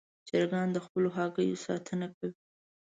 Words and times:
چرګان 0.27 0.67
د 0.73 0.77
خپلو 0.85 1.07
هګیو 1.17 1.61
ساتنه 1.65 2.07
کوي. 2.17 2.37